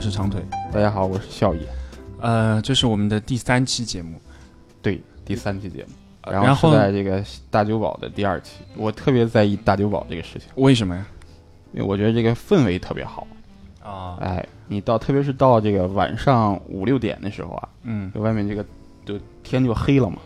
[0.00, 0.42] 我是长腿。
[0.72, 1.60] 大家好，我是笑爷。
[2.22, 4.18] 呃，这是我们的第三期节目，
[4.80, 6.32] 对，第三期节目。
[6.32, 11.06] 然然后在这个大酒保的第二期，我特别在意大酒保这个事情，为什么呀？
[11.74, 13.26] 因为我觉得这个氛围特别好。
[13.84, 18.64] 啊，哎，你到特别是到这个晚上五六点的时候啊，嗯就外面这个
[19.04, 20.16] 就天就黑了嘛。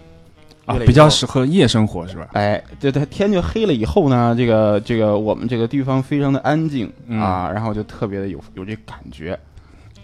[0.66, 2.29] 啊比较适合夜生活是吧？
[2.34, 9.37] 哎，对对，天就黑了以后呢，这个这个我们这个地方非常的安静、嗯啊，然后就特别的有有这感觉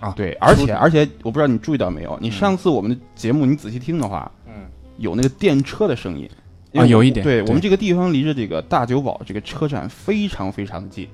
[0.00, 4.66] 啊对，而且而且我不知道你注意到没有，你嗯上次我们的节目你仔细听的话，嗯，
[4.98, 6.28] 有那个电车的声音
[6.74, 11.06] 啊有一点对对我们这个地方离着这个大久保这个车站非常非常的近。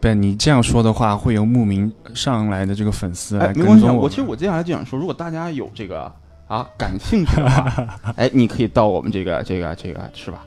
[0.00, 6.12] 对你这样说的话，会有慕名上来的这个粉丝来哎，没关系我其实我接下来就想说，如果大家有这个
[6.48, 10.44] 啊感兴趣的话，哎，你可以到我们这个这个这个是吧？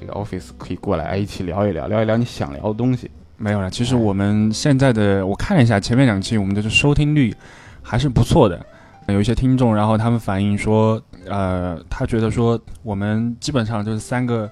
[0.00, 3.10] 这个 office 可以过来，哎，一起聊一聊，聊一聊你想聊的东西。
[3.36, 3.70] 没有了。
[3.70, 7.34] 其实我们现在的我看了一下前面两期，我们的收听率
[7.82, 8.64] 还是不错的。
[9.08, 14.50] 有一些听众，然后他们反映说，呃，他觉得说我们基本上就是三个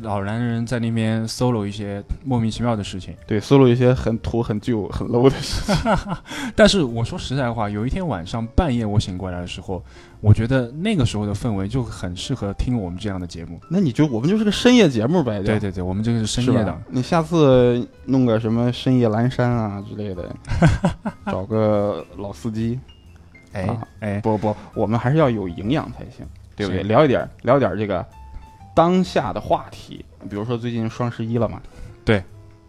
[0.00, 3.14] 老男人在那边 solo 一些莫名其妙的事情。
[3.26, 5.92] 对，solo 一些很土、很旧、 很 low 的事情。
[6.56, 9.84] 但是我说实在话，有一天晚上半夜我醒过来的时候，
[10.20, 13.60] 我觉得那个时候的氛围就很适合听我们这样的节目。
[13.68, 16.82] 那你就我们就是个深夜节目呗，对对对，我们这个是深夜的。
[16.88, 20.34] 你下次弄个什么深夜阑珊啊之类的，
[21.26, 22.80] 找个老司机。
[23.52, 26.26] 哎啊哎，不不，我们还是要有营养才行，
[26.56, 26.82] 对不对？
[26.84, 28.02] 聊一点聊一点这个
[28.74, 31.60] 当下的话题，比如说最近双十一了嘛，
[32.04, 32.22] 对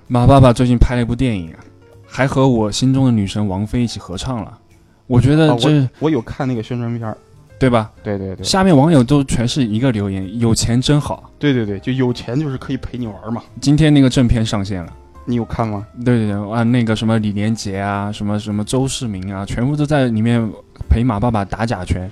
[0.08, 1.60] 马爸爸最近拍了一部电影啊，
[2.06, 4.60] 还和我心中的女神王菲一起合唱了。
[5.08, 7.18] 我觉得啊这、我有看那个宣传片儿，
[7.60, 7.92] 对吧？
[8.04, 11.30] 对对对，下面网友都全是一个留言：有钱真好。
[11.38, 13.44] 对对对，就有钱就是可以陪你玩嘛。
[13.60, 14.94] 今天那个正片上线了。
[15.26, 15.86] 你有看吗？
[16.04, 20.50] 对对对啊，那个什么李连杰啊，什么什么周世明啊，全部都在里面
[20.90, 22.10] 陪马爸爸打假拳。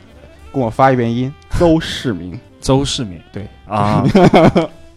[0.53, 2.39] 跟我发一遍音，周世明。
[2.61, 4.03] 周世明，对啊，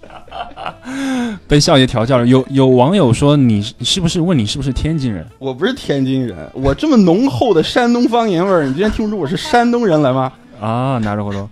[1.49, 2.27] 被笑爷调教了。
[2.27, 5.27] 有有网友说你是是不是问你是不是天津人？
[5.39, 10.33] 我不是天津人，我这么浓厚的山东方言味儿，你居然听不出我是山东人来吗？
[10.61, 11.49] 啊，拿着活动。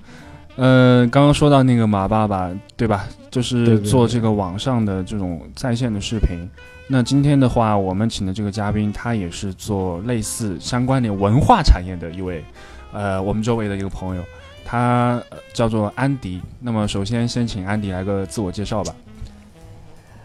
[0.56, 3.06] 呃，刚刚说到那个马爸爸，对吧？
[3.30, 6.46] 就是做这个网上的这种在线的视频。
[6.86, 12.44] 那今天的话，我们请的这个嘉宾，他也是做类似相关的文化产业的一位，
[12.92, 14.22] 呃，我们周围的一个朋友，
[14.64, 16.40] 他呃叫做安迪。
[16.60, 18.94] 那么，首先先请安迪来个自我介绍吧。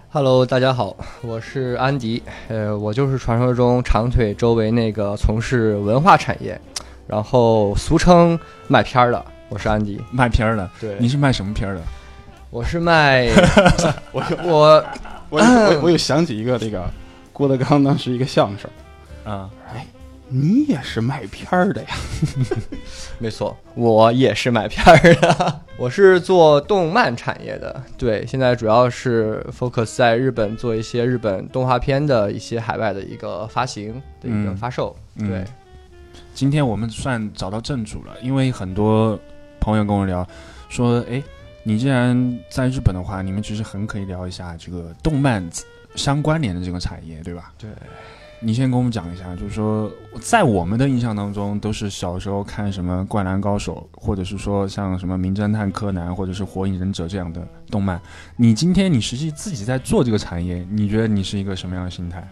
[0.10, 6.60] Hello，大家好，我是安迪，呃，我就是传说中长腿周围那个从事文化产业，
[7.06, 10.02] 然后俗称卖片儿的，我是安迪。
[10.12, 11.82] 卖片儿的，对，你是卖什么片儿的？
[12.50, 13.28] 我是卖
[14.14, 14.86] 我我
[15.30, 16.90] 我 我我又想起一个这个
[17.34, 18.72] 郭德纲当时一个相声，
[19.26, 19.50] 啊，
[20.30, 21.90] 你也是卖片儿的呀？
[23.20, 35.46] 没错，我也是卖片儿的， 我是做动漫产业的，对，现在主要是 focus 在日本做一些日本动画片的一些海外的一个发行的一个嗯发售，嗯对。
[36.34, 39.18] 今天我们算找到正主了，因为很多
[39.60, 40.28] 朋友跟我聊
[40.70, 41.24] 说，哎，
[41.64, 45.48] 你既然在日本的话，你们其实很可以聊一下这个动漫
[45.96, 47.52] 相关联的这个产业，对吧？
[47.58, 47.70] 对。
[48.40, 58.00] 你先跟我们讲一下，就是说，在我们的印象当中，都是小时候看什么《灌篮高手》，或者是说像什么《名侦探柯南》，或者是《火影忍者》这样的动漫。
[58.36, 62.26] 你今天你实际自己在做这个产业，你觉得你是一个什么样的心态？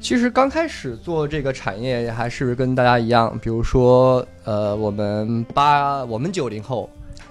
[0.00, 6.90] 其实刚开始做这个产业还是跟大家一样，比如说，呃，我们八，我们九零后，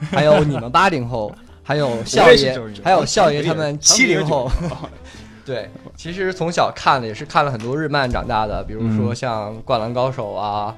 [0.10, 4.50] 还有你们八零后，还有 笑爷也是90后，还有笑爷他们七零后。
[5.50, 9.16] 对，其实从小看的也是看了很多日漫长大的，比如说嗯。
[9.16, 10.76] 像《灌篮高手》啊，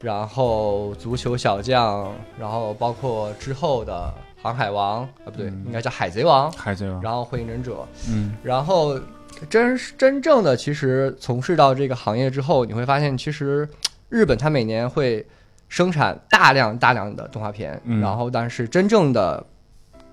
[0.00, 2.04] 然后《足球小将》，
[2.38, 4.12] 然后包括之后的
[4.42, 5.62] 《航海王》啊，不对，嗯。
[5.64, 7.76] 应该叫《海贼王》，海贼王，然后《火影忍者》，
[8.10, 8.36] 嗯。
[8.42, 9.00] 然后
[9.48, 13.66] 真真正的其实从事到这个行业之后，你会发现，其实
[14.10, 15.26] 日本它每年会
[15.70, 18.02] 生产大量大量的动画片，嗯。
[18.02, 19.42] 然后但是真正的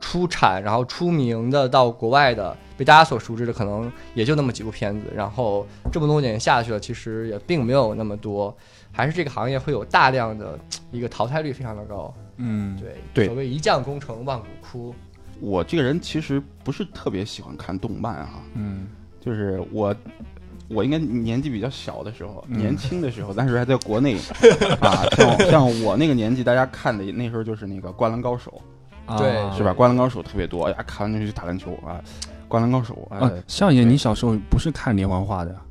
[0.01, 5.05] 出产然后出名的到国外的被大家所熟知的，可能也就那么几部片子。
[5.15, 8.53] 然后这么多年下去了，其实也并没有那么多，
[8.91, 10.59] 还是这个行业会有大量的
[10.91, 12.13] 一个淘汰率非常的高。
[12.35, 14.93] 嗯，对，对所谓一将功成万骨枯。
[15.39, 18.89] 我这个人其实不是特别喜欢看动漫哈，嗯
[19.21, 19.95] 就是我。
[20.73, 24.15] 我应该年纪比较小的时候，嗯年轻的时候，但是还在国内
[24.79, 28.61] 啊，像像我那个年纪，大家看的那时候就是那个《灌篮高手
[29.17, 29.71] 对》，是吧？
[29.75, 31.99] 《灌篮高手》特别多，哎呀，看完就去打篮球啊，
[32.47, 35.55] 《灌篮高手》啊啊，，少爷，你小时候不是看连环画的？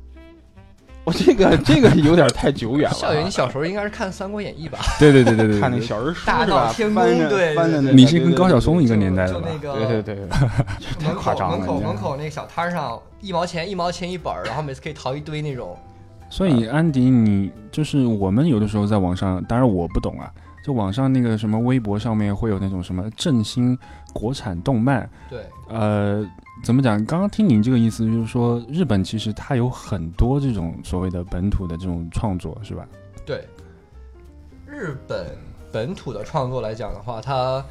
[1.03, 2.95] 我这个这个有点太久远了。
[2.95, 4.77] 校园，你小时候应该是看《三国演义》吧？
[4.99, 7.55] 对对对对对，看那对小人书大是吧闹天宫对
[7.93, 9.47] 你是跟高晓松一个年代的吧？
[9.49, 10.27] 就那个对对对，
[10.99, 11.57] 太门口夸张了。
[11.57, 15.75] 门口门口那个小摊上，一毛钱一毛钱一本，然后每次可以淘一堆那种。
[16.29, 20.31] 所以安迪，你就是我们有的时候在网上，当然我不懂啊，
[20.63, 23.77] 就网上那个什么微博上面会有那种什么振兴
[24.13, 26.23] 国产动漫，对，呃，
[26.63, 27.03] 怎么讲？
[27.05, 32.87] 刚刚听您这个意思，就是说日本其实它有很多这种所谓的本土的这种创作，是吧？
[33.25, 33.43] 对，
[34.67, 35.25] 日本
[35.71, 37.63] 本土的创作来讲的话，它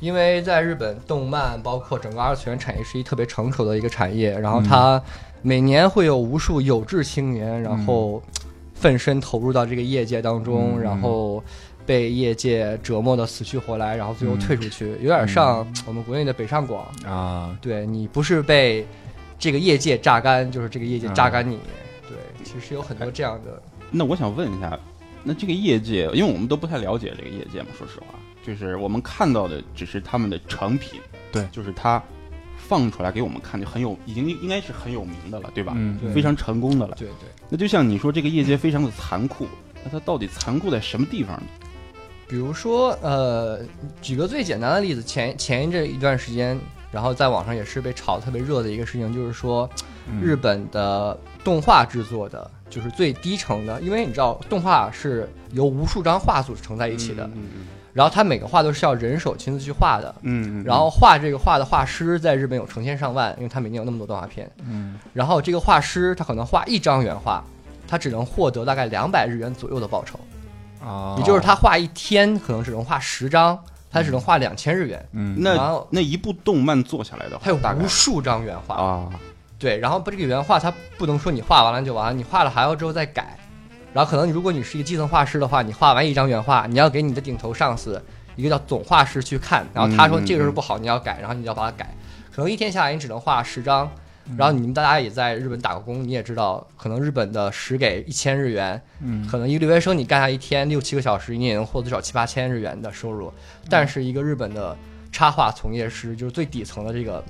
[0.00, 5.02] 因为在日本动漫包括整个二次元产业是一特别成熟的一个产业，然后它
[5.42, 8.22] 每年会有无数有志青年，然后
[8.72, 11.42] 奋身投入到这个业界当中，嗯然后。
[11.88, 16.86] 被业界折磨的死去活来，然后最后嗯退出去，有点像我们国内的北上广。
[17.06, 18.86] 啊，对你不是被
[19.38, 21.58] 这个业界榨干，就是这个业界榨干你。
[22.06, 23.62] 对，其实有很多这样的。
[23.90, 24.78] 那我想问一下，
[25.24, 31.00] 那这个业界，因为我们都不太了解这个业界嘛，说实话，就是我们看到的只是他们的成品，
[31.32, 32.02] 对就是他
[32.58, 35.72] 放出来给我们看，就很有，已经应该是很有名的了，对吧？
[35.74, 36.94] 嗯，非常成功的了。
[36.98, 39.46] 对对，那就像你说，这个业界非常的残酷，
[39.82, 41.46] 那它到底残酷在什么地方呢？
[42.28, 43.58] 比如说，呃，
[44.02, 46.58] 举个最简单的例子，前前一阵一段时间，
[46.92, 49.68] 然后在网上也是被炒特别热的一个事情，就是说
[50.06, 60.14] 嗯日本的动画制作的，就是最低层的，因为你知道动画是由无数张画组成在一起的，嗯然后他每个画都是要人手亲自去画的。
[60.22, 64.48] 嗯嗯，然后画这个画的画师在日本有成千上万，因为他每年有那么多动画片。
[64.60, 67.42] 嗯然后这个画师他可能画一张原画，
[67.88, 70.20] 他只能获得大概两百日元左右的报酬，
[70.84, 73.58] 啊，也就是他画一天可能只能画十张，
[73.90, 75.08] 他只能画两千日元。
[75.12, 79.08] 嗯然那后那一部动漫做下来的话，他有大概无数张原画，啊，
[79.58, 83.38] 对，然后把这个原画他不能说你画完了就完了，你画了还要之后再改。
[83.94, 88.00] 然后可能如果你是一个基层画师的话，你画完一张原画，你要给你的顶头上司
[88.36, 91.92] 一个叫总画师去看，然后他说嗯嗯这个是不好，你要改，然后你要把它改。
[92.30, 93.90] 可能一天下来你只能画十张，
[94.36, 99.26] 然后你们大家也在日本打过工，你也知道，可能日本的十给一千日元，嗯。
[99.26, 103.32] 可能一个留学生你干下一天六七个小时，你也能获得至少七八千日元的收入。
[103.70, 104.76] 但是一个日本的
[105.10, 107.24] 插画从业师，就是最底层的这个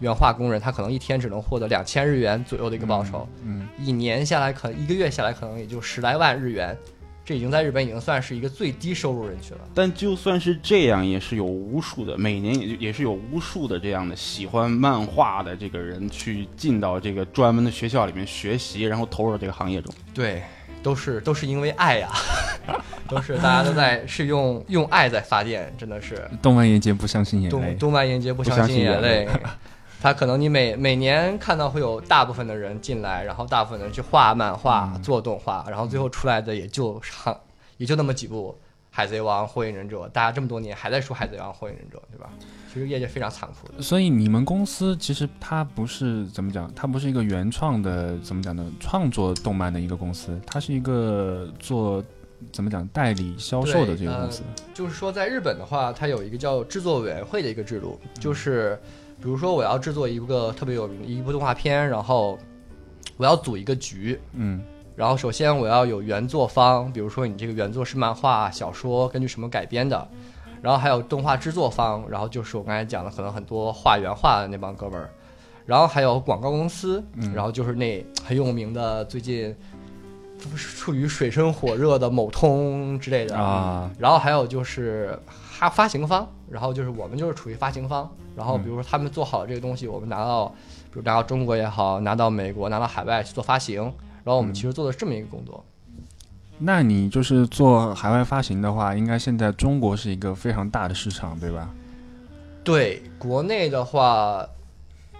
[0.00, 3.66] 原画工人，他可能一天只能获得两千日元左右的一个报酬，嗯。
[3.78, 6.76] 一年下来可能一个月下来可能也就十来万日元，
[7.24, 9.64] 这已经在日本已经算是一个最低收入人群了。
[9.74, 19.94] 但就算是这样，也是有无数的，每年也就也是有无数的这样的喜欢漫画的这个人去进到这个专门的学校里面学习，然后投入到这个行业中。
[20.12, 20.42] 对，
[20.82, 22.10] 都是都是因为爱呀、
[23.08, 26.28] 都是大家都在是用用爱在发电，真的是。
[26.42, 29.28] 动漫业界不相信眼泪，动漫业界不不相信眼泪。
[30.02, 37.40] 他可能你每每年看到会有大部分的人进来，然后大部分的人去画漫画、做动画，然后最后出来的也就上
[37.78, 38.52] 也就那么几部
[38.90, 42.28] 《海贼王》《火影忍者》，大家这么多年还在说《海贼王》《火影忍者》，对吧？
[42.72, 43.80] 其实业界非常残酷的。
[43.80, 48.66] 所以你们公司其实它不是怎么讲，它不是一个原创的怎么讲呢？
[48.80, 52.02] 创作动漫的一个公司，它是一个做
[52.50, 54.42] 怎么讲代理销售的这个公司。
[54.74, 58.76] 就是说，在日本的话，它有一个叫制作委员会的一个制度，就是
[59.22, 62.36] 比如说我要制作一个特别有名的一部动画片，然后
[63.16, 64.62] 我要组一个局，嗯。
[64.94, 70.06] 然后首先我要有原作方，比如说你这个原作是漫画、小说，根据什么改编的，
[70.60, 75.08] 然后还有动画制作方，然后就是我刚才讲的，可能很多画原画的那帮哥们儿，
[75.64, 79.56] 然后还有广告公司，嗯然后就是那很有名的最近
[80.54, 85.18] 处于水深火热的某通之类的啊，然后还有就是
[85.62, 90.46] 发发行方，然后就是我们就是处于发行方，然后比如说他们做好了这个东西，我们拿到，
[90.90, 93.82] 比如拿到中国也好，拿到美国，拿到海外去做发行，
[94.24, 95.64] 然后我们其实做的这么一个工作。
[96.58, 101.68] 那你就是做海外发行的话，应该现在中国是一个非常大的市场，对吧？
[102.62, 104.46] 对，国内的话，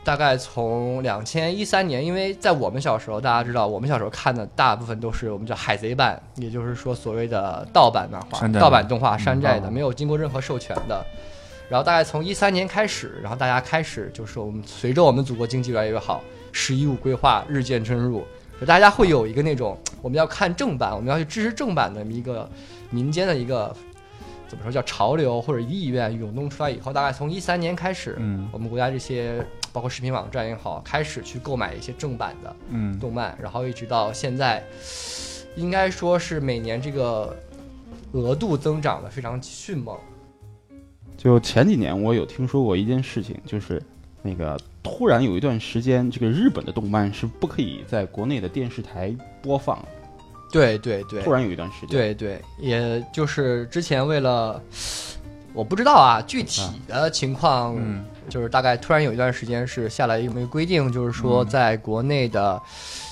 [0.05, 11.05] 大概从两千一三年，因为在我们小时候，大家知道，我们小时候看的大部分都是我们叫海贼版，也就是说所谓的盗版漫画盗版动画、山寨的，哦没有经过任何授权的。
[11.69, 16.21] 然后大概从一三年开始，然后大家开始就是我们随着我们祖国经济越来越好
[16.53, 18.25] ，“十一五”规划日渐深入，
[18.61, 22.47] 就大家会有一个那种我们要看正版，我们要去支持正版的一个
[22.91, 23.75] 民间的一个
[24.49, 28.47] 怎么说叫潮流或者意愿涌动出来以后，大概从一三年开始，嗯。
[28.53, 29.43] 我们国家这些
[29.73, 32.99] 包括视频网站也好，开始去购买一些正版的嗯。
[32.99, 34.63] 动漫，然后一直到现在，
[35.57, 37.35] 应该说是每年这个
[38.13, 39.97] 额度增长的非常迅猛。
[41.17, 43.81] 就前几年我有听说过一件事情，就是
[44.23, 49.83] 那个突然有一段时间，这个日本的动漫是不可以在国内的电视台播放，
[50.51, 54.61] 对对对，突然有一段时间，对对，也就是之前为了，
[55.55, 62.61] 我不知道啊，具体的情况，嗯就是大概突然有一段时间是下来有一个规定，就是说嗯在国内的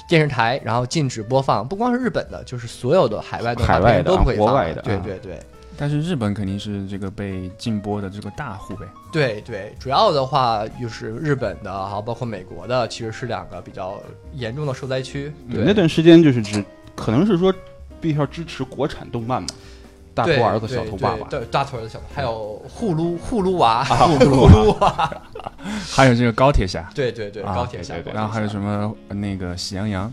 [0.08, 5.38] 电视台，然后禁止播放，不光是日本的，就是所有的海外的海外的啊都不可以放国外的啊对对对。
[5.76, 8.86] 但是日本肯定是这个被禁播的这个大户呗。
[9.10, 13.98] 对对，主要的话就是日本的，还有包括美国的，其实是两个比较
[14.34, 15.32] 严重的受灾区。
[15.50, 16.62] 对，那段时间就是指，
[16.94, 17.50] 可能是说
[17.98, 19.48] 必须要支持国产动漫嘛，
[20.14, 25.22] 大头儿子小头爸爸，大头儿子小头，还有呼噜呼噜娃，呼 呼噜娃，
[25.90, 28.48] 还有这个高铁侠， 对对对，啊高铁侠然后还有？
[28.48, 30.12] 什么呃那个喜羊羊，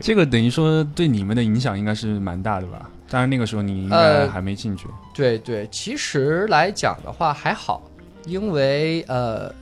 [0.00, 2.90] 这个等于说对你们的影响应该是蛮大的吧？
[3.08, 4.86] 当然那个时候你应该呃还没进去。
[5.14, 7.82] 对对，其实来讲的话还好，
[8.26, 9.52] 因为呃，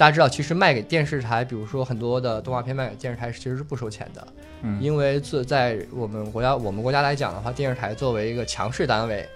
[0.00, 4.26] 大家知道，其实卖给电视台，比如说很多的动画片卖给电视台，其实是不收钱的。
[4.62, 9.28] 嗯，因为自在我们国家我们国家来讲的话，电视台作为一个强势单位，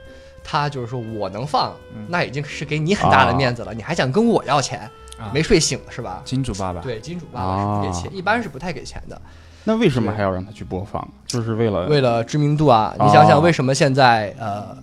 [0.42, 6.22] 它就是说我能放，嗯那已经是给你很大的面子了，你还想跟我要钱，啊没睡醒是吧？
[6.24, 9.20] 金主爸爸，对，金主爸爸是不给啊钱，一般是不太给钱的。
[9.64, 11.06] 那为什么还要让他去播放？
[11.26, 14.74] 就是为了为了知名度啊，哦你想想为什么现在呃，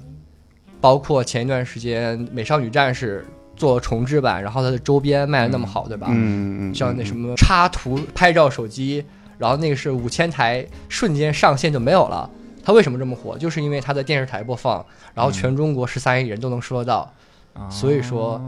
[0.79, 3.25] 包括前一段时间《美少女战士》
[3.62, 6.08] 做重制版，然后它的周边卖的那么好，对吧？
[6.10, 9.06] 嗯嗯，像那什么插图拍照手机，
[9.38, 12.27] 然后那个是五千台，瞬间上线就没有了。
[12.65, 13.38] 它为什么这么火？
[13.38, 17.13] 就是因为它在电视台播放，然后全中国十三亿人都能收得到。
[17.53, 18.41] 啊所以说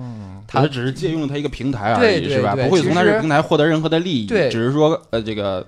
[0.47, 2.55] 他它只是借用了它一个平台而已，是吧？
[2.55, 5.67] 不会从它这个平台获得任何的利益，对只是说呃这个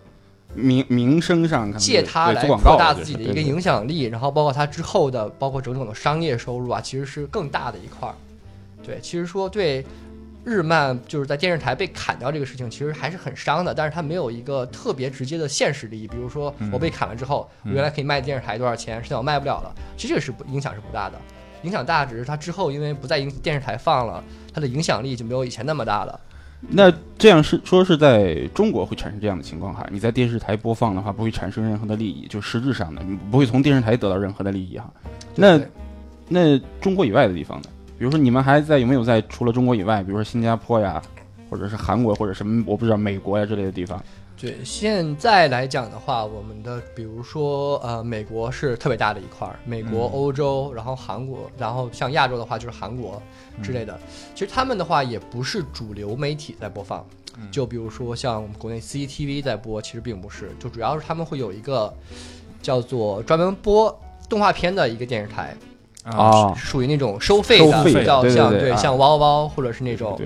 [0.53, 8.15] 名名声上借它来扩大自己的一个影响力，然后包括它之后的包括种种的商业收入啊，其实是更大的一块儿。
[8.85, 9.83] 对，其实说对
[10.43, 21.19] 日漫就是在电视台被砍掉这个事情，其实还是很伤的，但是它没有一个特别直接的现实利益，比如说嗯我被砍了之后，我原来可以卖电视台多少钱，现在我卖不了了，其实这个是不影响是不大的。
[21.63, 24.23] 影响大只是它之后因为不在影电视台放了，
[24.53, 26.19] 它的影响力就没有以前那么大了。
[26.67, 29.83] 那这样是说是在中国会产生这样的情况哈？
[29.91, 34.91] 你在电视台播放的话，不会产生任何的利益，就实质上的你不会从电视台得到任何的利益哈。
[35.35, 35.59] 那
[36.27, 37.69] 那中国以外的地方呢？
[37.97, 41.01] 比如说你们还在有没有在除了中国以外，比如说新加坡呀，
[41.49, 44.03] 或者是韩国或者什么我不知道美国呀之类的地方？
[44.37, 53.21] 对，现在来讲的话，我们的比如说呃，美国是特别大的一块儿，美国、嗯欧洲，然后韩国，然后像亚洲的话就是韩国
[53.63, 53.97] 之类的。
[54.33, 57.07] 其实他们的话也不是主流媒体在播放，
[57.39, 61.91] 嗯就比如说像我们国内 CCTV 在播，其实并不是，就主要是他们会有一个
[62.61, 63.97] 叫做专门播
[64.27, 65.55] 动画片的一个电视台，
[66.05, 70.19] 啊属于那种收费的，收费的比较对像像汪汪或者是那种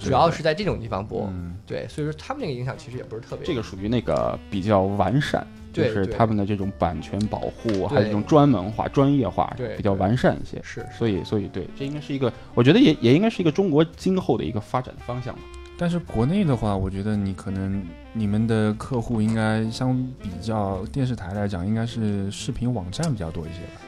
[0.00, 1.28] 主要是在这种地方播。
[1.30, 10.60] 嗯对，所以说他们那个影响其实也不是特别这个属于那个比较完善，就是他们的这种版权保护，还有对这种专门化、专业化，对比较完善一些。
[10.62, 15.40] 是是所以，所以对，这应该是一个，我觉得也也应该是一个中国今后的一个发展方向吧。
[15.78, 23.80] 但是国内的话，我觉得你可能你们的客户应该相比较电视台来讲，应该是视频网站比较多一些吧？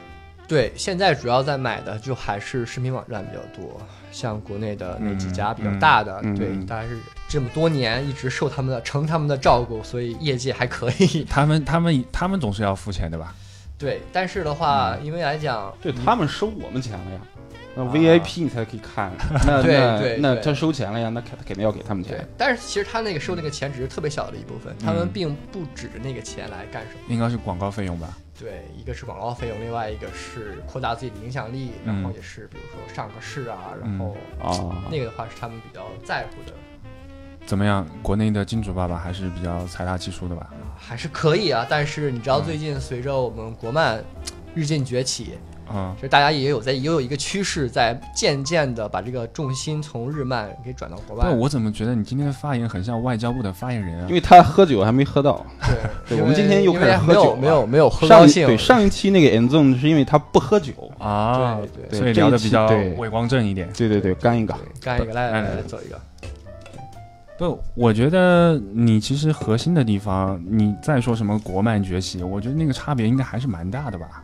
[0.47, 3.79] 对，现在主要在买的就还是视频网站比较多，
[4.11, 11.25] 像国内的那几家比较大的，对，大概是这么多年一直受他们的承他们的照顾，所以业绩还可以。
[11.29, 13.35] 他们他们他们总是要付钱的吧？
[13.77, 17.19] 对，但是的话，嗯因为来讲，对他们收我们钱了呀，
[17.75, 19.11] 那啊 VIP 你才可以看，
[19.45, 27.01] 那 对那对对那他收钱了呀，那肯肯定要给他们对钱。，但是其实他那个收那个钱只是特别小的一部分，他们嗯并不指着那个钱来干什么。
[27.09, 28.17] 应该是广告费用吧？
[28.39, 36.53] 对，一个是广告费用，另外一个是扩大自己的影响力，然后嗯也是比如说上个市啊，然后啊，那个的话是他们比较在乎的。
[37.45, 37.87] 怎么样？
[38.03, 40.49] 国内的金主爸爸还是比较财大气粗的吧？
[40.77, 44.03] 还是可以啊，但是你知道，嗯最近随着我们国漫
[44.53, 45.37] 日渐崛起，
[45.73, 51.25] 嗯其实大家也有在也有一个趋势，在渐渐的把这个重心从日漫给转到国外。
[51.27, 54.13] 那，我怎么觉得你今天的发言很像外交部的发言人啊因？
[54.13, 55.45] 为他喝酒还没喝到。
[55.61, 63.69] 对，对我们今天又开始喝酒没有没有没有喝上一高兴，对上一期那个 End Zone 是因为他不喝酒，啊，对对所以聊的比较对伟光正一点。
[63.73, 64.55] 对对对，干一个。
[64.81, 65.99] 干一个来来来来来走一个。
[67.37, 74.23] 不，我觉得你其实核心的地方，你再说什么国漫崛起，我觉得那个差别应该还是蛮大的吧？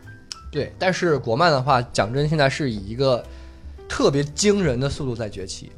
[0.54, 3.24] 对，但是国漫的话，讲真，现在是以一个
[3.88, 5.72] 特别惊人的速度在崛起，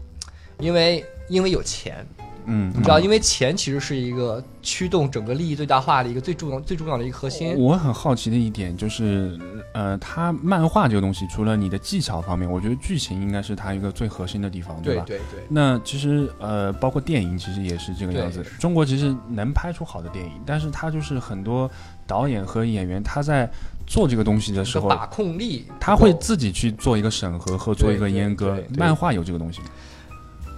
[0.58, 2.06] 因为因为有钱，
[2.44, 7.56] 嗯，你知道，嗯因为钱其实是一个驱动整个利益最大化的一个最重要、最重要的一个核心。
[7.56, 9.40] 我很好奇的一点就是，
[9.72, 15.04] 呃，它漫画这个东西，除了你的技巧方面，我觉得剧情应该是它一个最核心的地方，对吧？
[15.06, 18.44] 对对对，那其实呃，包括电影其实也是这个样子。
[18.60, 21.70] 中国其实能拍出好的电影，但是它就是很多
[22.06, 23.50] 导演和演员他在
[23.86, 29.66] 做这个东西的时候，把控力，他会自己去做一个审核和做一个阉割漫画有这个东西吗？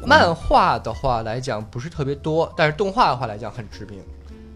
[0.06, 3.98] 漫画的话来讲不是特别多，但是动画的话来讲很致命。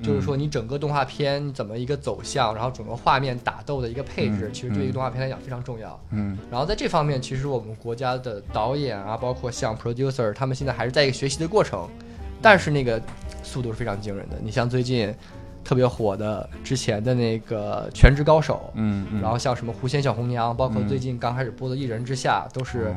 [0.02, 5.96] 就是说，你整个动画片怎么一个走向，然后整个画面打斗的一个配置，嗯其实对一嗯个动画片来讲非常重要。
[6.10, 11.88] 嗯然后在这方面，其实我们国家的导演啊，包括像 producer，他们现在还是在一个学习的过程，
[12.40, 13.00] 但是那个
[13.44, 14.36] 速度是非常惊人的。
[14.42, 15.14] 你像最近
[15.64, 20.88] 特别火的之前的那个《全职高手》，嗯嗯，然后像什么《狐仙小红娘》，包括嗯。
[20.88, 22.96] 最近刚开始播的《一人之下》，都是哦。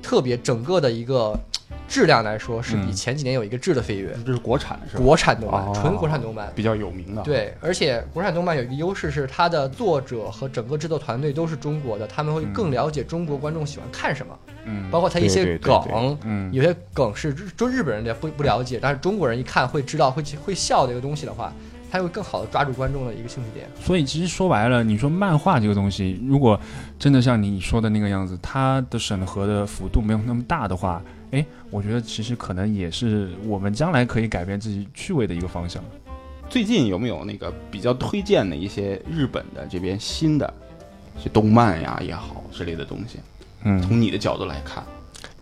[0.00, 1.38] 特别整个的一个
[1.86, 4.16] 质量来说，是比嗯前几年有一个质的飞跃。
[4.24, 5.02] 这是国产是吧？
[5.02, 5.72] 国产动漫，哦。
[5.74, 6.50] 纯国产动漫。
[6.54, 16.50] 比较有名的。，对，而且国产动漫有一个优势是，它的作者和整个制作团队都是中国的，他们会更了解中国观众喜欢看什么，嗯，包括它一些对对对梗，嗯。
[16.54, 21.52] 有些梗是日就日本人也不不了解，但是中国人一看会知道会会笑的一个东西的话，
[21.90, 23.68] 他会更好的抓住观众的一个兴趣点。
[23.80, 26.58] 所以其实说白了，你说漫画这个东西，如果
[26.98, 35.82] 真的像你说的那个样子，它的审核的幅度没有那么大的话，哎，我觉得其实可能也是我们将来可以改变自己趣味的一个方向。
[36.48, 40.52] 最近有没有那个比较推荐的一些日本的这边新的，
[41.22, 43.18] 是动漫呀也好之类的东西？
[43.64, 44.82] 嗯，从你的角度来看，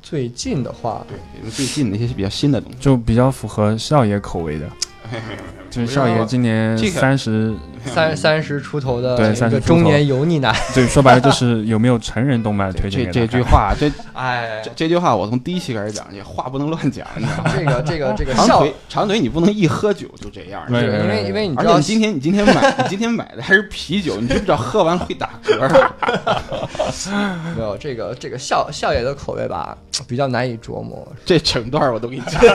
[0.02, 2.78] 最近的话，对，因为最近的一些比较新的东西。
[2.80, 4.68] 就比较符合少爷口味的。
[5.76, 7.54] 就是少爷今年这个三十，
[7.84, 17.44] 三三十出头的对一30出头个中年油腻男，对，说白了就是有没有成人动漫推荐这这句话，这哎这，这句话我从第一期开始讲，这话不能乱讲，你知道？
[17.54, 20.62] 这个这个这个，长腿长腿，你不能一喝酒就这样。
[20.68, 25.68] 因为因为你知道你今天你今天买你今天买的还是啤酒，你知不知道喝完会打嗝？
[27.54, 29.76] 没有这个这个笑笑爷的口味吧，
[30.08, 31.06] 比较难以琢磨。
[31.26, 32.40] 这整段我都给你讲。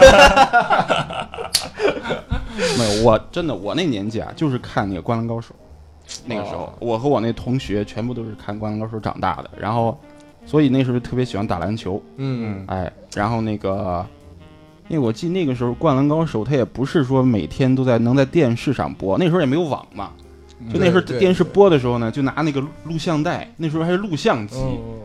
[2.77, 5.55] 没有，我真的我那年纪啊，就是看那个《灌篮高手》，
[6.25, 9.99] 那个时候、哦我和我那同学全部都是看《灌篮高手》长大的，然后
[10.45, 14.05] 所以那时候特别喜欢打篮球，嗯，哎，然后那个。
[14.87, 20.11] 因为我记得那个时候《灌篮高手》它也不是说每天都在能在电视上播，那时候也没有网嘛，
[20.73, 24.99] 就那时候电视播的时候呢，就拿那个录录像带，那时候还是录像机，嗯，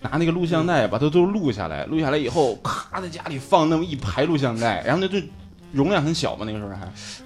[0.00, 5.24] 拿那个录像带把它都录下来，录下来以后，咔在家里放那么一排录像带，然后那就
[5.72, 6.76] 容量很小嘛，那个时候还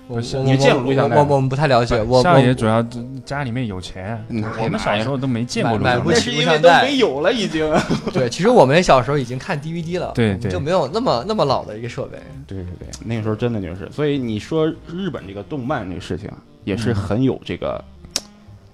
[0.07, 2.85] 我不是你见过录像带吗我我我们不太了解，我我少爷主要
[3.25, 7.73] 家里面有钱， 嗯我们小时候都没见过录买买不像带那起是因为都录像带没有了已经。
[8.13, 12.19] 对，其实我们小时候已经看 DVD 了，对对就没有那么那么老的一个设备。
[12.47, 17.83] 对对对，那个时候真的就是，所以你说日本这个动漫这个事情啊，也是很有这个、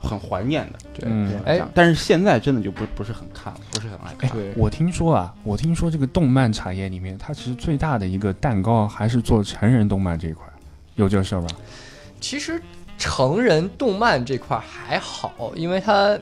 [0.00, 0.78] 很怀念的。
[0.94, 4.30] 对，嗯这样讲但是现在真的就不不是很看了，不是很爱看。
[4.30, 10.44] 对，我听说啊，我听说这个动漫产业里面，它其实最大的一个蛋糕还是做成人动漫这一块，
[10.96, 11.48] 有这事儿吧？
[12.20, 12.60] 其实
[12.98, 16.18] 成人动漫这块还好，因为它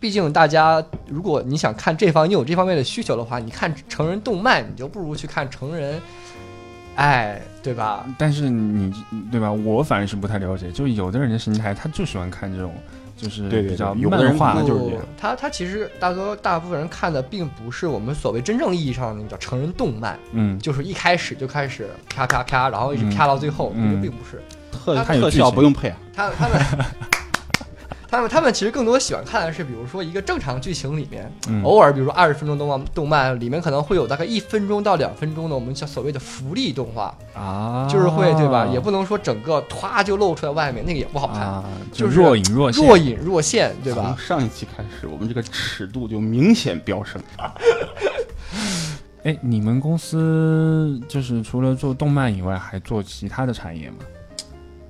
[0.00, 6.00] 毕竟大家如果你想看这方，你有这方面的需求的话，你看成人动漫，你就不如去看成人，
[6.96, 8.06] 哎，对吧？
[8.18, 8.92] 但是你
[9.30, 9.52] 对吧？
[9.52, 12.74] 我反正是不太了解，就有的人的心态，他就喜欢看这种，
[13.22, 24.42] 就是对对比较有的人漫画就是这样他他其实大多大部分人看的并不是我们所谓真正意义上的那个叫成人动漫，嗯，就是一开始就开始啪啪啪，然后一直啪到最后，嗯这个并不是。
[24.72, 26.58] 特它有特效不用配啊，他他们
[28.12, 38.66] 他们他们其实更多喜欢看的是，比如说一个正常剧情里面，嗯偶尔比如说二十分钟动漫动漫里面可能会有大概一分钟到两分钟的我们叫所谓的福利动画，啊，就是会对吧？
[38.66, 44.26] 也不能说整个歘就露出来外面，那个也不好看，啊，就是若隐若现，若隐若现，对吧从？
[44.26, 47.18] 上一期开始，我们这个尺度就明显飙升。
[49.24, 53.96] 哎，你们公司就是除了做动漫以外，还做其他的产业吗？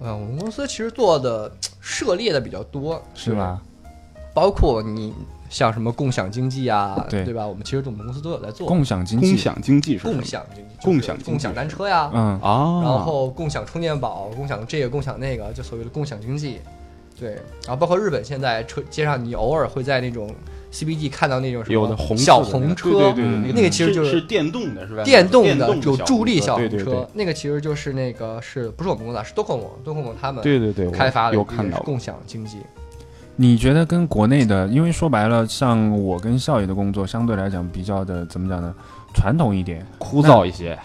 [0.00, 3.60] 嗯，我们公司其实做的涉猎的比较多，是吧？
[4.32, 5.12] 包括你
[5.50, 7.46] 像什么共享经济啊，对吧？
[7.46, 16.60] 我们其实我们公司都有在做共享经济，共享经济是共享经济，共享经济共享单车呀，嗯，啊，然后共享充电宝，共享这个，共享那个，就所谓的共享经济。
[17.20, 17.32] 对，
[17.66, 20.34] 然后包括日本现在车街上，你偶尔会在那种
[20.72, 25.02] CBD 看到那种什么有的红小色的那个红车，对对对对，嗯那个其实就是是电动的，是吧？
[25.02, 29.22] 电动的有助力红车对对小红车，那个其实就是那个是不是我们公司啊？
[29.22, 32.56] 是多口某多口某他们对对对，我开发的有看到共享经济。
[33.36, 38.74] 你觉得跟国内的，因为说白了，像我跟少爷的工作相对来讲比较的怎么讲呢？
[39.14, 39.84] 传统一点。
[39.98, 40.78] 枯燥一些。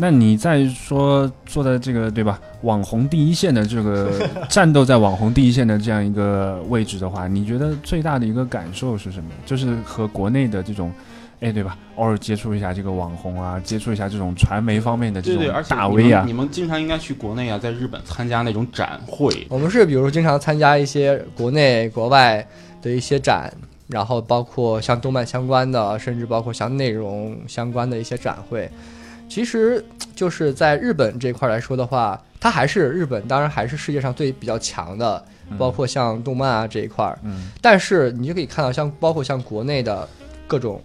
[0.00, 4.10] 那你在说坐在这个对吧，网红第一线的这个
[4.48, 9.28] 战斗在网红第一线的这样一个位置的话，你觉得最大的一个感受是什么？
[9.44, 10.90] 就是和国内的这种，
[11.40, 11.76] 哎，对吧？
[11.96, 22.46] 偶尔接触一下这个网红啊，接触一下这种传媒方面的这种而且你 V 啊们，你们经常应该去国内啊，在日本参加那种展会，我们是比如说经常参加一些国内国外
[22.80, 23.52] 的一些展，
[23.88, 28.70] 然后包括像动漫相关的，甚至包括像内容相关的一些展会。
[29.30, 29.82] 其实
[30.14, 35.24] 就是在日本这块来说的话，它还是日本，当然还是世界上最比较强的，
[35.56, 37.16] 包括像动漫啊这一块儿。
[37.22, 40.06] 嗯但是你就可以看到像，包括像国内的
[40.48, 40.82] 各种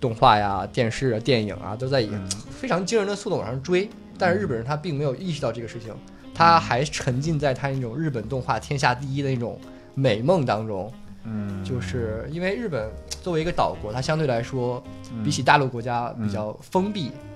[0.00, 3.88] 动画呀、电视啊、电影啊，都在以嗯非常惊人的速度往上追。
[4.18, 5.94] 但是日本人他并没有意识到这个事情，
[6.34, 9.58] 他还沉浸在他那种日本动画天下第一的那种
[9.94, 10.92] 美梦当中。
[11.22, 12.90] 嗯，就是因为日本
[13.22, 14.82] 作为一个岛国，它相对来说
[15.14, 17.29] 嗯比起大陆国家比较封闭，它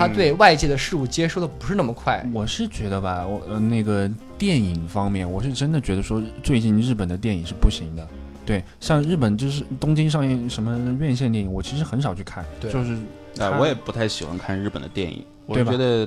[0.00, 2.24] 嗯对外界的事物接收的不是那么快。
[2.32, 8.06] 我是觉得吧，我呃那个电影方面，我是真的觉得说最近日本的电影是不行的。
[8.46, 12.70] 对，像日本就是东京上映什么院线电影，我其实很少去看，对。
[12.70, 12.92] 就是
[13.38, 16.06] 啊，它我也不太喜欢看日本的电影，我觉得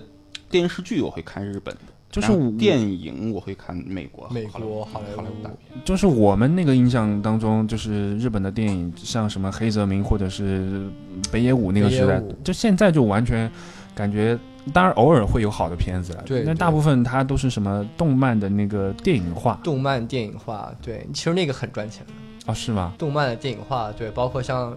[0.49, 5.81] 电视剧我会看日本的，就是电影我会看美国，美国好莱坞好莱坞大片。
[5.83, 10.89] 就是我们那个印象当中，就是日本的电影，像什么黑泽明或者是
[11.31, 13.51] 北野武那个时代就现在就完全
[13.93, 14.39] 感觉，
[14.73, 22.13] 当然偶尔会有好的片子了，对对但大部分它都是什么动漫的那个电影化动漫电影化，对，其实那个很赚钱的。
[22.51, 22.93] 哦，是吗？
[22.97, 24.75] 动漫的电影化，对，包括像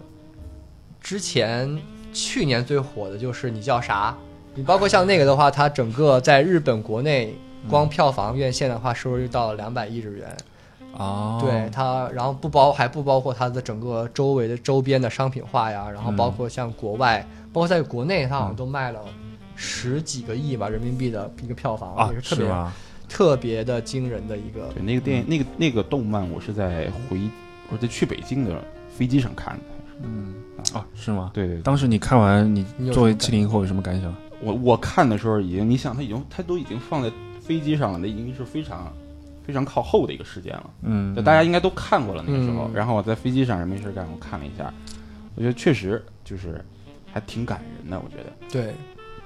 [1.00, 1.78] 之前
[2.12, 4.16] 去年最火的就是你叫啥？
[4.54, 7.34] 你包括像那个的话，它整个在日本国内
[7.68, 10.36] 光票房院线的话，收入就到了两百亿日元。
[10.92, 19.00] 哦，对它，然后不包还不包括它的整个周围的周边的商品化呀，然后包括像国外，包括在国内，它好像都卖了
[19.54, 22.54] 十几个亿吧人民币的一个票房，啊也，是特别是？
[23.08, 24.68] 特别的惊人的一个。
[24.74, 27.20] 对，那个电影，那个那个动漫，我是在回，
[27.68, 28.60] 我是在去北京的
[28.92, 29.62] 飞机上看的。
[30.02, 30.34] 嗯，
[30.72, 31.30] 啊，是吗？
[31.32, 34.12] 对对对，当时你看完，你作为七零后有什么感想？
[34.42, 38.92] 我我看的时候已经，你想，它已经，它都已经放在飞机上了，那已经是非常
[39.46, 40.70] 非常靠后的一个时间了。
[40.82, 42.68] 嗯，就大家应该都看过了那个时候。
[42.68, 44.72] 嗯然后我在飞机上也没事干，我看了一下，
[45.34, 46.64] 我觉得确实就是
[47.12, 48.72] 还挺感人的，我觉得对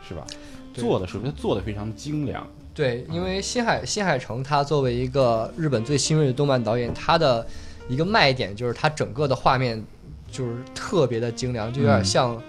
[0.07, 0.25] 是吧？
[0.73, 2.47] 做的时候，它做的非常精良。
[2.75, 7.47] 对，因为新海新海诚他作为一个日本最新锐的动漫导演，他的
[7.89, 9.81] 一个卖点就是他整个的画面
[10.33, 12.43] 就是特别的精良，就有点嗯像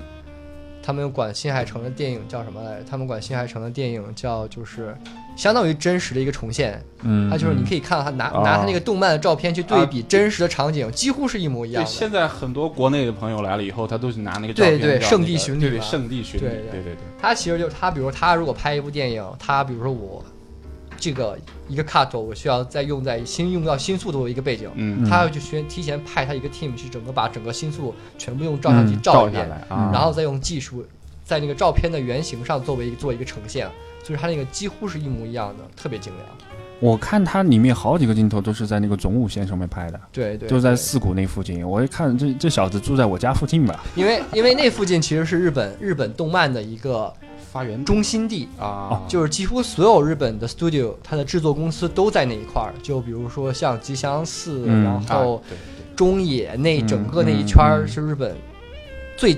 [0.85, 2.83] 他们管新海诚的电影叫什么来着？
[2.87, 4.95] 他们管新海诚的电影叫就是
[5.35, 6.79] 相当于真实的一个重现。
[7.01, 11.91] 嗯，他就是你，可以看到他拿啊拿他那个动漫的照片去对比真实的场景，几乎是一模一样对，的。
[11.91, 16.97] 现在很多国内的朋友来了以后，他都是拿那个照对片叫那个对圣地巡礼对对嘛圣地巡礼，对对对对对。
[17.19, 20.23] 他其实就是他，比如他如果拍一部电影，他比如说我
[20.97, 30.85] 这个一个 cut，我需要再用在新用到新宿的一个背景，嗯，嗯他要去先提前派他一个 team 去整个把整个新宿全部用照相机嗯照一遍，下来啊，然后再用技术
[31.23, 33.67] 在那个照片的原型上作为一个做一个呈现，
[34.03, 36.27] 所以他那个几乎是一模一样的，特别精良。
[36.81, 41.65] 我看它里面好几个镜头都是在那个总武线上面拍的，对对，就在四谷那附近。
[41.65, 43.81] 我一看这这小子住在我家附近吧？
[43.95, 47.11] 因为因为那附近其实是日本日本动漫的一个
[47.55, 52.73] 发源中心地，啊，就是几乎所有日本的 studio，它的制作公司都在那一块儿。
[52.83, 54.83] 就比如说像吉祥寺，嗯。
[54.83, 55.41] 然后
[55.95, 58.35] 中野那嗯整个那一圈儿是日本
[59.15, 59.33] 最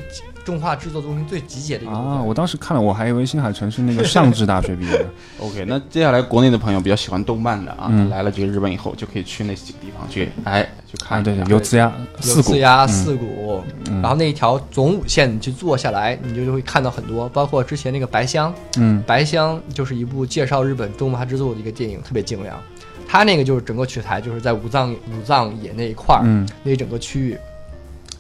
[0.48, 5.06] 动画制作中心最集结的一个啊，我当时看了，我还以为新海诚是那个 上智大学毕业的。
[5.40, 8.10] OK，那接下来国内的朋友比较喜欢动漫的啊，嗯。
[8.10, 11.22] 来了这个日本以后，就可以去那几个地方去，哎，去看。
[11.22, 12.42] 对对，有呲牙有四谷。
[12.54, 12.88] 四鸭、嗯。
[12.88, 14.02] 四谷，嗯。
[14.02, 22.58] 然后那一条总武线你去坐下来，你就会看到很多，包括之前那个白香，嗯白香就是一部介绍日本动画制作的一个电影，特别精良。
[23.06, 26.48] 它那个就是整个取材就是在武藏武藏野那一块儿，嗯。
[26.64, 27.38] 那一整个区域，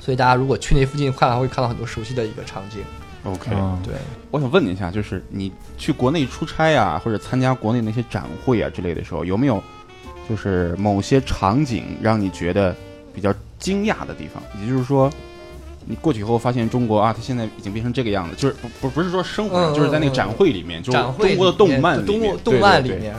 [0.07, 2.79] 所以大家如果去那附近看的话，会看到很多熟悉的一个场景。
[3.25, 3.93] OK，、啊对，
[4.31, 9.61] 我想问你一下，就是你去国内出差啊，或者参加国内那些展会啊之类的时候，有没有
[10.29, 12.73] 就是某些场景让你觉得
[13.13, 14.41] 比较惊讶的地方？
[14.61, 15.11] 也就是说，
[15.85, 23.15] 你过去以后发现中国啊，它现在已经变成这个样子，就是不不不是说生活就是在那个嗯展会里面，就是展会中国的动漫里面动漫里，对对对面，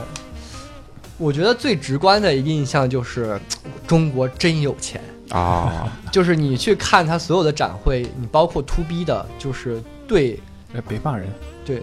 [1.19, 3.39] 我觉得最直观的一个印象就是
[3.85, 4.99] 中国真有钱。
[5.29, 10.39] 啊，就是你去看他所有的展会，你包括 to B 的，就是对
[10.73, 11.27] 哎，北方人，
[11.65, 11.81] 对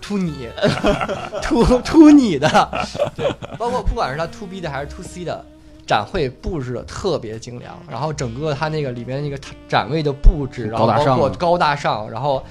[0.00, 0.48] ，to 你，
[1.42, 2.48] to to 你的，
[3.14, 5.44] 对，包括不管是他 to B 的还是 to C 的
[5.86, 12.42] 展会布置的特别精良，然后整个他那个里面那个展位的布置，然后高大上包括了高大上，然后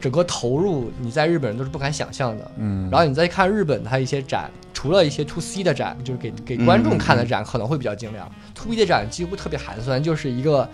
[0.00, 2.50] 整个投入你在日本人都是不敢想象的。
[2.56, 10.66] 嗯，然后你再看日本他一些展，除了一些 to C 的展，就是给给观众看的展可能会比较精良，to B 的展几乎特别寒酸，就是一个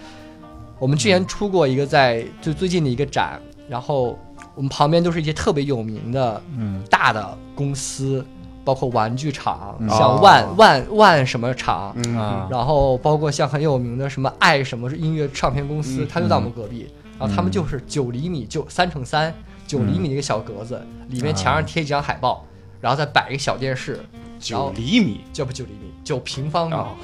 [0.79, 4.17] 我们之前出过一个在就最近的一个展，然后
[4.55, 6.85] 我们旁边都是一些特别有名的嗯。
[6.89, 8.25] 大的公司，
[8.65, 9.89] 包括玩具厂，嗯。
[9.89, 12.17] 像万、万万什么厂，嗯。
[12.17, 12.47] 啊。
[12.49, 16.89] 然后包括像很有名的什么爱什么音乐唱片公司，嗯它就在我们隔壁。
[17.19, 19.35] 然后他们就是九厘米，就三乘三
[19.67, 22.45] 九厘米的一个小格子，里面墙上贴几张海报，
[22.81, 23.99] 然后再摆一个小电视，
[24.39, 26.95] 九厘米这不九厘米，九平方米，啊，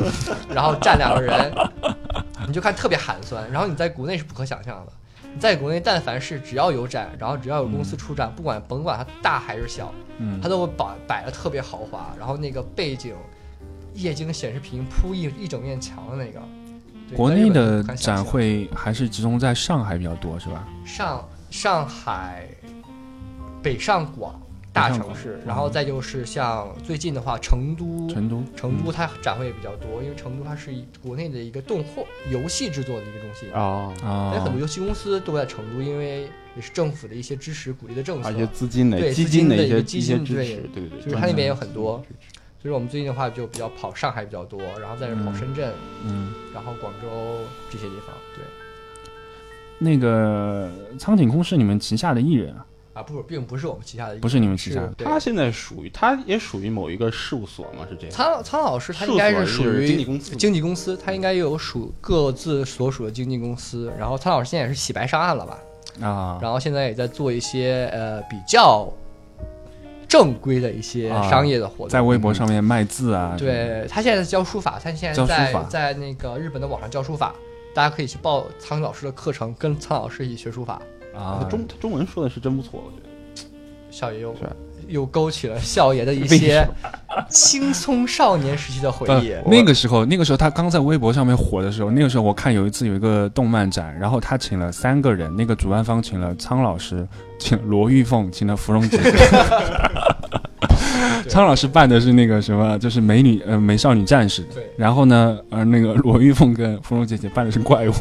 [0.54, 1.52] 然后站两个人，
[2.46, 3.50] 你就看特别寒酸。
[3.50, 4.92] 然后你在国内是不可想象的，
[5.34, 13.14] 你在国内但凡是只要有展，然后只要有公司出展，不管甭管它大还是小，嗯它都会摆摆的特别豪华，然后那个背景
[13.94, 16.40] 液晶显示屏铺一一整面墙的那个。
[17.14, 20.66] 国内的展会还是集中在上海比较多，是吧？
[20.84, 22.48] 上上海、
[23.62, 24.40] 北上广
[24.74, 28.06] 大城市，然后再就是像最近的话，成都。
[28.12, 42.04] 成都，成都它展会也比较多，因为成都它是一国内的一个动画游戏制作的一个中心，哦，啊所以很多游戏公司都在成都，因为也是政府的一些支持鼓励的政策而，且资金的对基资金的一些基金支持，对对对，就是它那边有很多。
[42.60, 45.70] 所以我们最近的话就比较跑上海比较多，然后再是跑嗯深圳，
[46.02, 47.08] 嗯，然后广州
[47.70, 48.14] 这些地方。
[48.34, 48.44] 对
[49.78, 58.10] 那个苍井空是你们旗下的艺人啊，啊，不，并不是我们旗下的一个，不是你们旗下的他现在属于，他也属于某一个事务所嘛，是这样。
[58.10, 63.92] 苍苍老师他应该是是属于经纪公司经纪公司，他应该有属各自所属的经纪公司。
[63.98, 65.58] 然后苍老师现在也是洗白上岸了吧？
[66.06, 68.88] 啊，然后现在也在做一些呃比较
[70.08, 71.88] 正规的一些啊商业的活动。
[71.88, 77.34] 在微博上面卖字啊，对他现在在教书法，他现在教书在法在那个日本的网上教书法，
[77.74, 80.80] 大家可以去报苍老师的课程，跟苍老师一起学书法。
[81.14, 83.04] 啊他，中他中文说的是真不错，我觉得。
[83.90, 84.34] 少爷又
[84.88, 86.66] 又勾起了少爷的一些
[87.30, 89.32] 青葱少年时期的回忆。
[89.32, 97.06] 呃那个时候，那个时候他刚在微博上面火的时候，那个时候我看有一次有一个动漫展，然后他请了三个人，那个主办方请了苍老师，
[97.38, 99.12] 请罗玉凤，请了芙蓉姐姐。
[101.28, 107.92] 苍老师扮的是那个什么，就是美女呃美少女战士，对然后呢，呃，那个罗玉凤跟芙蓉姐姐扮的是怪物。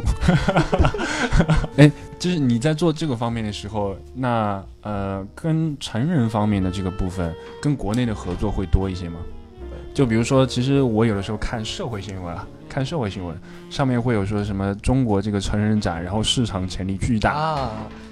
[1.77, 1.91] 哎，
[2.23, 9.19] 就是你在做这个方面的时候，那呃，跟成人方面的这个部分，跟国内的合作会多一些吗？
[9.93, 13.37] 就比如说，其实我有的时候看社会新闻啊，看社会新闻
[13.69, 17.71] 上面会有说什么中国这个成人展，然后市场潜力巨大，啊，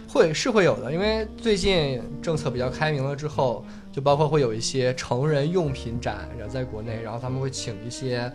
[0.09, 8.29] 会是会有的，因为最近政策比较开明了之后，就包括会有一些成人用品展，然后在国内，然后他们会请一些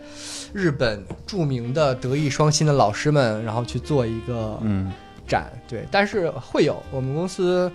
[0.53, 4.91] 日本著名的德艺双馨的老师们，然后去做一个嗯
[5.27, 7.71] 展，对，但是会有我们公司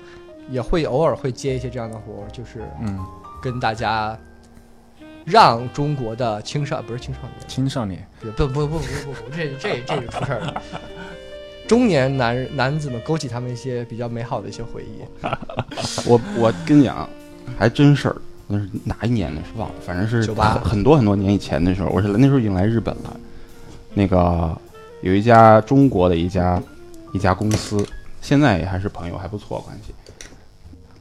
[0.51, 2.99] 也会偶尔会接一些这样的活儿，就是嗯，
[3.43, 4.19] 跟大家
[5.25, 10.62] 让中国的青少不是青少年，青少年，不不不不不不不，这这这个出事儿了。
[11.69, 15.01] 中年男人男子们勾起他们一些比较美好的一些回忆。
[16.09, 17.09] 我我跟你讲，
[17.57, 18.17] 还真事儿，
[18.49, 23.17] 那是哪一年的是忘了，反正是98很很多很多年以前的时候，我是那时候已经来日本了。
[23.95, 24.55] 那个
[25.03, 26.61] 有一家中国的一家
[27.12, 27.87] 一家公司，
[28.20, 29.94] 现在也还是朋友，还不错关系。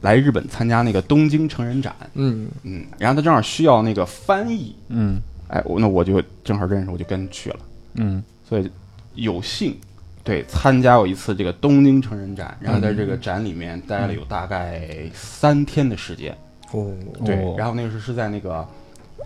[0.00, 5.20] 来日本参加那个东京成人展，嗯，嗯，然后他正好需要那个翻译，嗯。
[5.48, 7.56] 哎，我那我就正好认识，我就跟去了，
[7.94, 8.22] 嗯。
[8.48, 8.70] 所以
[9.14, 9.76] 有幸
[10.24, 16.36] 对参加过一次这个东京成人展，然后在这个展里面待了有大概三天的时间，
[16.72, 16.90] 哦。
[17.24, 17.54] 对，哦。
[17.56, 18.66] 然后那个时候是在那个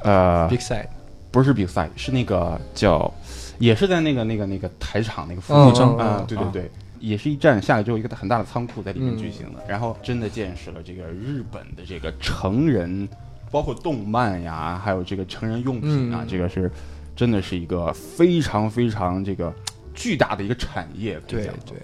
[0.02, 0.88] 呃，Big Side，
[1.30, 3.10] 不是比赛，是那个叫
[3.58, 6.70] 也是在那个那个那个台场那个附嗯近嗯啊，嗯对对对。
[6.98, 13.06] 也是一站下来之后，一个很大的仓库在里面嗯举行的，然后真的见识了这个日本的这个成人，
[13.50, 16.70] 包括动漫呀，还有这个成人用品啊，嗯这个是
[17.14, 19.52] 真的是一个非常非常这个
[19.94, 21.20] 巨大的一个产业。
[21.28, 21.76] 对对，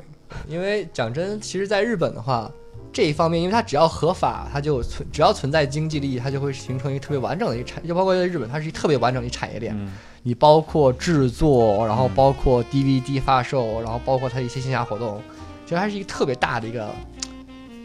[0.49, 2.51] 因为讲真，其实，在日本的话，
[2.93, 9.75] 这一方面，因为它只要合法，它就存，只要存在经济利益，它就会形成一个特别完整的一个产，就包括在日本，它是一个特别完整的一产业链。
[9.77, 9.91] 嗯
[10.25, 15.21] 你包括制作，然后包括 DVD 发售，然后包括它一些线下活动，
[15.65, 16.91] 其实它是一个特别大的一个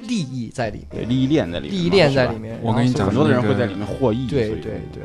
[0.03, 2.59] 利益在里面，对利益链在里面，利益链在里面。
[2.61, 4.27] 我跟你讲很多的人会在里面获益。
[4.27, 5.01] 对对对，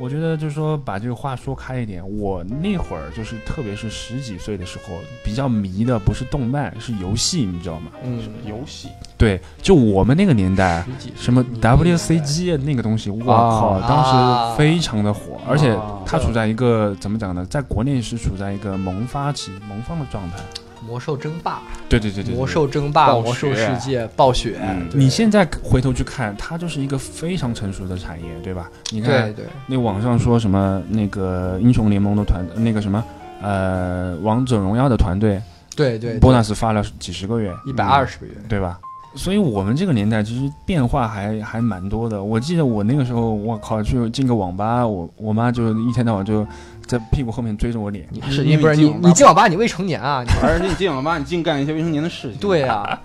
[0.00, 7.92] 我觉得就是说，把这个话说开一点，我那会儿就是，特别是十几岁的时候，比较迷的不是动漫，是游戏，你知道吗？
[8.02, 8.88] 嗯，游戏。
[9.16, 10.84] 对，就我们那个年代，
[11.16, 13.86] 什么 WCG 那个东西，我靠，啊。
[13.88, 14.04] 当
[14.52, 20.38] 时非常的火，而且啊它处在一个怎么讲呢，在国内是处在一个萌发期、萌放的状态。
[20.86, 28.70] 魔兽争霸、对对对对，对魔兽争霸、魔兽世界、暴雪，嗯你现在回头去看，它就是一个非常成熟的产业，对吧？
[28.90, 33.02] 你对看对那网上说什么那个英雄联盟的团，那个什么
[33.40, 35.40] 呃王者荣耀的团队
[35.76, 38.78] 对对，，bonus 发了几十个月，一百二十个月，对吧？
[39.16, 42.20] 所以我们这个年代其实变化还还蛮多的。
[42.20, 46.44] 我记得我那个时候，我靠，去进个网吧，我我妈就一天到晚就
[46.86, 48.06] 在屁股后面追着我脸。
[48.10, 50.22] 你是因为你不是你进网吧你进网吧你未成年啊？
[50.22, 52.38] 你而且你进网吧，你净干一些未成年的事情。
[52.40, 52.98] 对啊，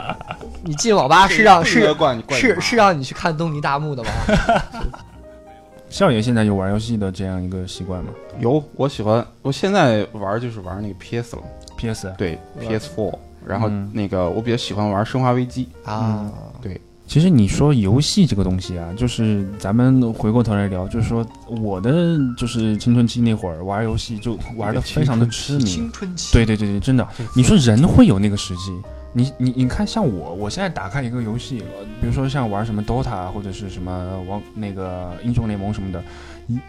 [0.64, 1.94] 你进网吧是让是
[2.30, 4.10] 是是让你去看东尼大幕的吗？
[5.90, 11.42] 少爷现在有玩游戏的这样一个习惯吗有，我喜欢，我现在玩就是玩那个 PS 了
[11.78, 16.32] ，？PS 对 PS Four，然后嗯那个我比较喜欢玩《生化危机》，啊，
[17.10, 21.26] 其实你说游戏这个东西啊，就是咱们回过头来聊，就是说
[21.60, 25.64] 我的就是青春期那会儿玩游戏就玩的非常的痴迷。
[25.64, 28.72] 青春期，对对对对，真的，你说人会有那个时机？
[29.12, 36.04] 你你你看，像我，我现在打开一个游戏，呃比如说像玩什么 DOTA 或者是什么王那个英雄联盟什么的，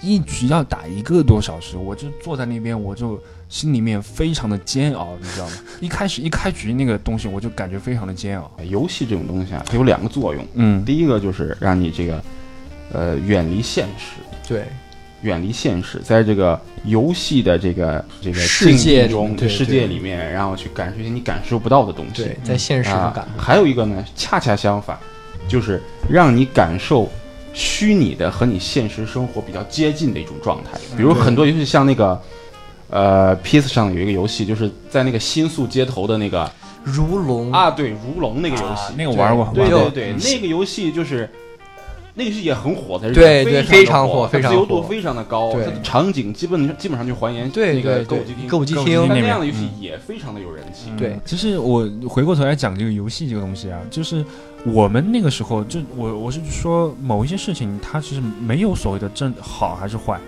[0.00, 5.52] 一一局要打一个多小时，我就坐在那边，我就心里面非常的煎熬，你知道吗？
[5.82, 8.50] 一开始一开局那个东西，我就感觉非常的煎熬。
[8.62, 12.22] 游戏这种东西啊，它有两个作用，嗯，第一个就是让你这个
[12.92, 14.62] 呃远离现实，对
[15.22, 22.22] 远离现实，在这个游戏的这个这个世界中，对世界里面，然后去感受一些你感受不到的东西。
[22.22, 24.96] 对，在现实中啊感，还有一个呢，恰恰相反，
[25.48, 27.10] 就是让你感受
[27.52, 30.78] 虚拟的和你现实生活比较接近的一种状态。
[30.96, 32.18] 比如很多游戏，像那个
[32.90, 36.50] 呃 PS 上有一个游戏，就是在那个新宿街头的那个
[36.84, 37.52] 如龙。
[37.52, 38.64] 啊，对，如龙那个游戏。
[38.64, 40.18] 啊，那个玩过对玩过对对，嗯。
[40.22, 41.28] 那个游戏就是。
[42.12, 48.46] 那个是也很火，它是对对非非常火非常自由度非常的高，它的场景基本基本上就还原对那个对对歌舞伎町。
[48.48, 48.84] 歌舞伎厅。
[48.84, 50.90] 町那那样的游戏嗯也非常的有人气。
[50.98, 51.10] 对。
[51.10, 54.24] 嗯其实我回过头来讲这个游戏这个东西啊，就是
[54.66, 60.20] 我们那个时候，就我我是说某一些事情，它其实没有所谓的正好还是坏。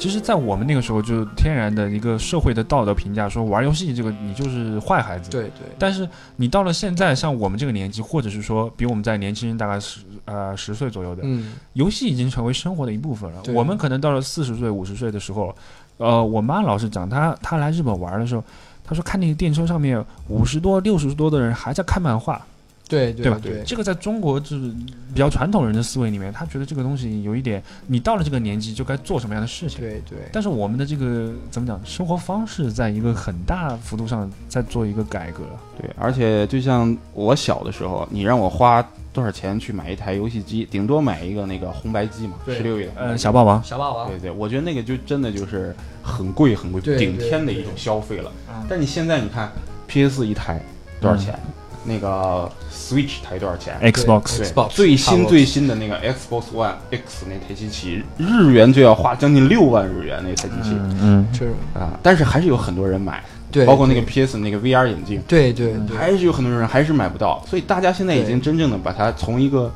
[0.00, 5.30] 其实，在我们那个时候，就天然的一个社会的道德评价，说玩游戏这个你就是坏孩子。。
[5.30, 13.42] 对对但是你到了现在，像我们这个年纪，或者是说比我们在年轻人大概十呃十岁左右的，嗯游戏已经成为生活的一部分了。
[13.54, 15.54] 我们可能到了四十岁、五十岁的时候，
[15.98, 18.42] 呃，我妈老是讲，她她来日本玩的时候，
[18.82, 22.40] 她说看那个电车上面五十多、六十多的人还在看漫画，
[22.90, 23.38] 对对吧？
[23.40, 24.68] 对这个在中国就是
[25.14, 29.80] 比较传统人的思维里面，他觉得这个东西有一点，你到了这个年纪就该做什么样的事情。
[29.80, 35.44] 对对但是我们的这个怎么讲，生活方式在一个很大幅度上在做一个改革。
[35.80, 48.66] 对，而且就像我小的时候，你让我花多少钱去买一台游戏机，顶多买一个那个红白机嘛，十六亿的呃，小霸王，小霸王对对，我觉得那个就真的就是很贵很贵，顶天的一种消费了嗯。
[48.68, 49.50] 但你现在你看
[49.86, 50.60] PS 一台
[51.00, 51.38] 多少钱？
[51.84, 60.74] 那个 Switch 台多少钱？Xbox，最新最新的那个 Xbox One X 那台机器，日元就要花将近六万日元那台机器。
[60.74, 61.46] 嗯嗯，这
[61.80, 61.98] 啊！
[62.02, 65.96] 但是还是有很多人买，对，包括那个 PS 那个 VR 眼镜，对对对。
[65.96, 69.72] 还是有很多人还是买不到，所以大家现在已经真正的把它从一个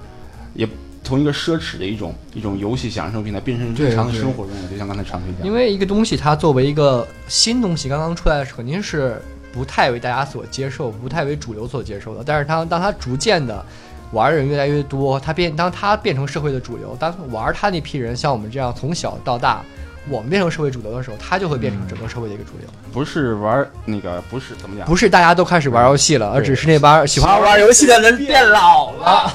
[0.55, 0.69] 也
[1.03, 9.21] 从一个奢侈的一种一种游戏享受平台变成日常的生活中了，就像刚才长腿讲，因为一个东西它作为一个新东西刚刚出来的时候，肯定是
[9.55, 12.25] 不太为大家所接受，不太为主流所接受的。
[12.27, 13.65] 但是它当他逐渐的
[14.11, 19.63] 玩儿人越来越多，他变当他变成社会的主流，当玩他那批人像我们这样从小到大，
[20.09, 22.69] 我们变成社会主流的时候，他就会变成整个社会的一个主流。
[22.93, 29.33] 不是玩那个不是怎么讲，不是大家都开始玩游戏了，而只是那帮喜欢玩游戏的人变老了。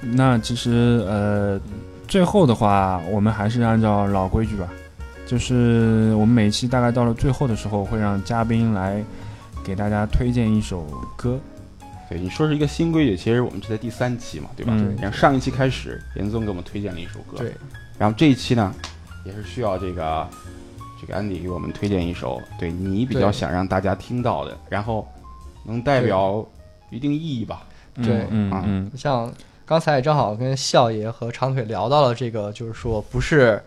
[0.00, 1.58] 那其实呃，
[2.06, 4.68] 最后的话，我们还是按照老规矩吧，
[5.26, 9.02] 就是我们每期大概到了最后的时候，会让嘉宾来
[9.64, 11.38] 给大家推荐一首歌。
[12.10, 14.72] 对你说是一个新规矩，其实我们是在第三期嘛，对吧？
[14.76, 17.52] 嗯然后上一期开始，严总给我们推荐了一首歌，对，
[17.98, 18.74] 然后这一期呢，
[19.24, 20.28] 也是需要这个
[21.00, 25.08] 这个安迪给我们推荐一首对你比较想让大家听到的，然后
[25.64, 26.46] 能代表
[26.90, 27.62] 一定意义吧。
[27.94, 29.32] 对啊嗯嗯像
[29.64, 33.60] 刚才也正好跟笑爷和长腿聊到了这个，就是说不是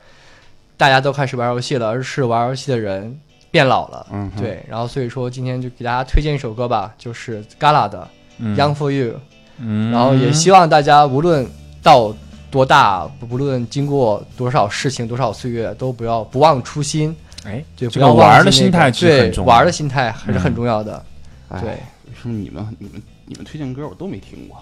[0.78, 3.20] 大家都开始玩游戏了，而是玩游戏的人
[3.50, 4.06] 变老了。
[4.12, 8.08] 嗯，对，然后所以说今天就给大家推荐一首歌吧，就是 Gala 的
[8.38, 9.14] 嗯《Young for You》，
[9.58, 11.48] 嗯，然后也希望大家无论
[11.82, 12.16] 到
[12.52, 17.16] 多大，不论经过多少事情、多少岁月，都不要不忘初心。
[17.44, 21.04] 哎，对，不要忘玩的心态对玩的心态还是很重要的。
[21.50, 24.62] 哎对，为什么你们你们你们推荐歌我都没听过？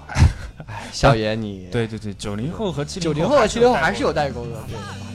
[0.67, 4.77] 哎小爷你对对对，九零后和七零九零后和七零后还是有代沟的，对。